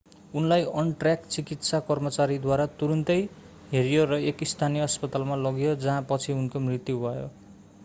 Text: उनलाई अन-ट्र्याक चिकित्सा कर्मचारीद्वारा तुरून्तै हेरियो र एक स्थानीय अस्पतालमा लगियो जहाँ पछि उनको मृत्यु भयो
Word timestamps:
उनलाई 0.33 0.63
अन-ट्र्याक 0.75 1.27
चिकित्सा 1.33 1.79
कर्मचारीद्वारा 1.89 2.65
तुरून्तै 2.79 3.19
हेरियो 3.71 4.09
र 4.13 4.19
एक 4.33 4.43
स्थानीय 4.53 4.87
अस्पतालमा 4.87 5.41
लगियो 5.43 5.77
जहाँ 5.87 6.09
पछि 6.09 6.39
उनको 6.41 6.67
मृत्यु 6.67 6.99
भयो 6.99 7.31